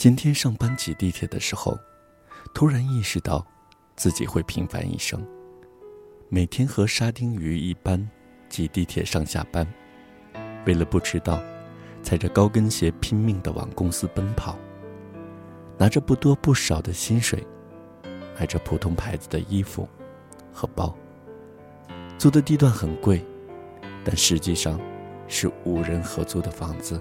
[0.00, 1.78] 今天上班挤地铁的时候，
[2.54, 3.46] 突然意识到，
[3.96, 5.22] 自己会平凡一生。
[6.30, 8.08] 每天和沙丁鱼一般，
[8.48, 9.66] 挤地铁上下班，
[10.64, 11.38] 为了不迟到，
[12.02, 14.58] 踩着高跟鞋拼命地往公司奔跑。
[15.76, 17.46] 拿着不多不少的薪水，
[18.38, 19.86] 买着普通牌子的衣服
[20.50, 20.96] 和包。
[22.16, 23.22] 租的地段很贵，
[24.02, 24.80] 但实际上
[25.28, 26.98] 是五人合租的房子。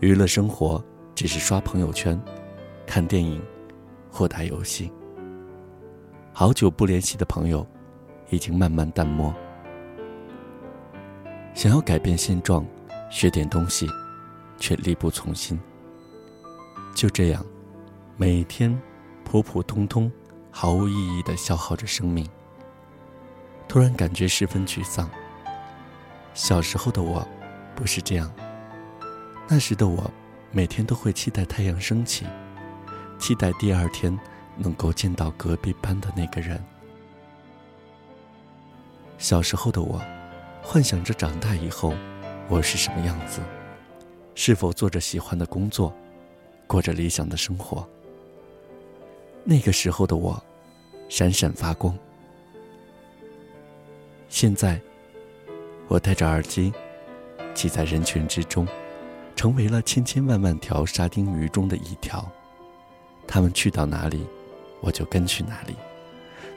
[0.00, 0.84] 娱乐生活。
[1.14, 2.20] 只是刷朋友圈、
[2.86, 3.40] 看电影
[4.10, 4.90] 或打游戏。
[6.32, 7.64] 好久不联系的朋友，
[8.30, 9.32] 已经慢慢淡漠。
[11.54, 12.66] 想要改变现状，
[13.08, 13.88] 学点东西，
[14.58, 15.58] 却力不从心。
[16.96, 17.46] 就这样，
[18.16, 18.76] 每天
[19.22, 20.10] 普普通通、
[20.50, 22.28] 毫无意义的消耗着生命。
[23.68, 25.08] 突然感觉十分沮丧。
[26.34, 27.26] 小时候的我，
[27.76, 28.28] 不是这样。
[29.46, 30.10] 那时的我。
[30.56, 32.24] 每天都会期待太阳升起，
[33.18, 34.16] 期待第二天
[34.56, 36.64] 能够见到隔壁班的那个人。
[39.18, 40.00] 小时候的我，
[40.62, 41.92] 幻想着长大以后
[42.48, 43.40] 我是什么样子，
[44.36, 45.92] 是否做着喜欢的工作，
[46.68, 47.84] 过着理想的生活。
[49.42, 50.40] 那个时候的我，
[51.08, 51.98] 闪闪发光。
[54.28, 54.80] 现在，
[55.88, 56.72] 我戴着耳机，
[57.54, 58.64] 挤在人群之中。
[59.36, 62.30] 成为了千千万万条沙丁鱼中的一条，
[63.26, 64.26] 他们去到哪里，
[64.80, 65.74] 我就跟去哪里。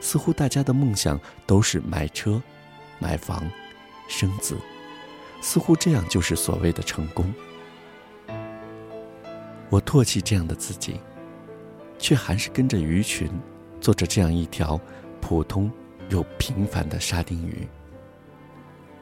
[0.00, 2.40] 似乎大家的梦想都是买车、
[2.98, 3.42] 买房、
[4.08, 4.56] 生子，
[5.40, 7.32] 似乎这样就是所谓的成功。
[9.70, 11.00] 我唾弃这样的自己，
[11.98, 13.28] 却还是跟着鱼群，
[13.80, 14.80] 做着这样一条
[15.20, 15.70] 普通
[16.08, 17.66] 又平凡的沙丁鱼。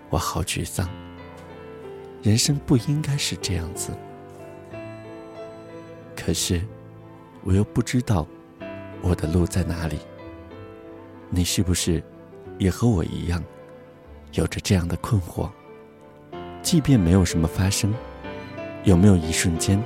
[0.08, 0.88] 我好沮丧。
[2.22, 3.93] 人生不应该是这样子，
[6.16, 6.60] 可是
[7.44, 8.27] 我又不知道
[9.00, 9.99] 我的路在哪里。
[11.31, 12.03] 你是不是
[12.59, 13.43] 也和我一样，
[14.32, 15.50] 有着这样的困惑？
[16.62, 17.94] 即便没有什么发生，
[18.83, 19.81] 有没有一瞬间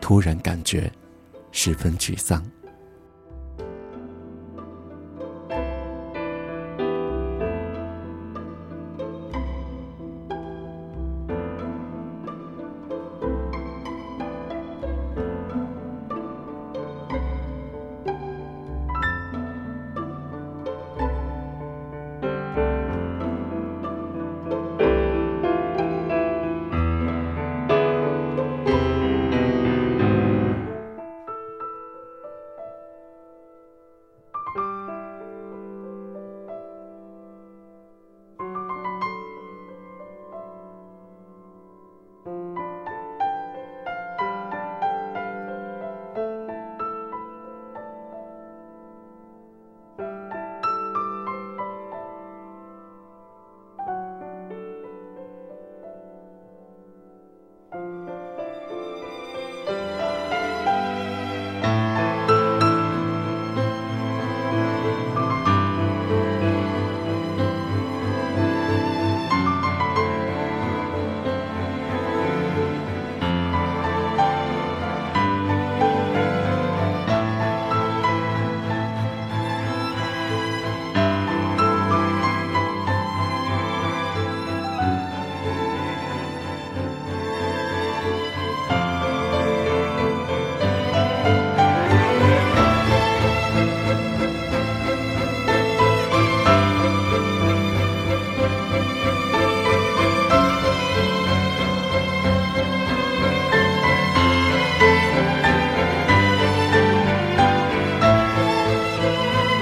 [0.00, 0.90] 突然感觉
[1.50, 2.44] 十分沮丧？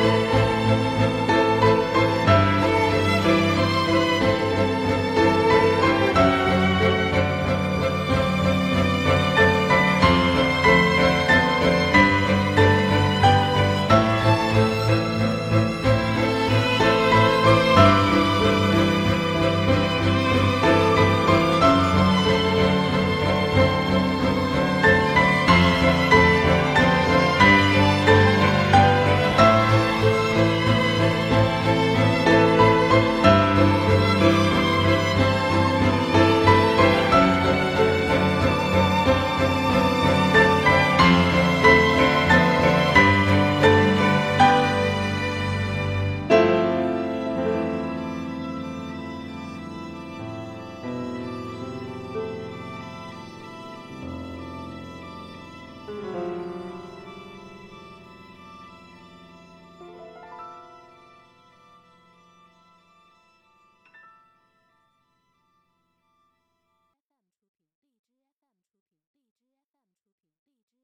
[0.02, 0.51] you